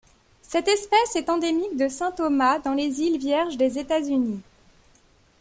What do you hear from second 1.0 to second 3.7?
est endémique de Saint Thomas dans les îles Vierges